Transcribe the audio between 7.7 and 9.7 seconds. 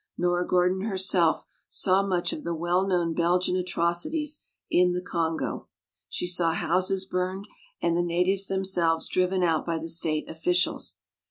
and the natives themselves driven out